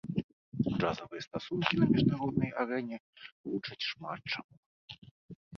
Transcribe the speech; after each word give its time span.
Джазавыя 0.77 1.21
стасункі 1.27 1.73
на 1.83 1.89
міжнароднай 1.91 2.51
арэне 2.63 2.97
вучаць 3.51 3.87
шмат 3.93 4.19
чаму. 4.35 4.55